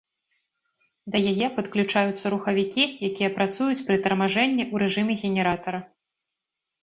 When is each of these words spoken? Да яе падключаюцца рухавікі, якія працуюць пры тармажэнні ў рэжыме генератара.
Да 1.15 1.19
яе 1.31 1.47
падключаюцца 1.57 2.25
рухавікі, 2.35 2.83
якія 3.09 3.29
працуюць 3.37 3.85
пры 3.89 3.97
тармажэнні 4.05 4.63
ў 4.73 4.83
рэжыме 4.85 5.13
генератара. 5.29 5.79